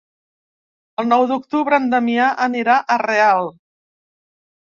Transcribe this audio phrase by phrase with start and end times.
[1.01, 3.53] El nou d'octubre en Damià anirà a Real.